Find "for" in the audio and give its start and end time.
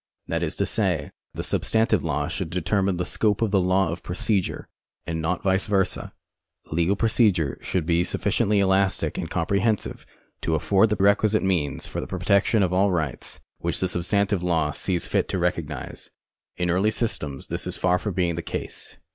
11.85-12.01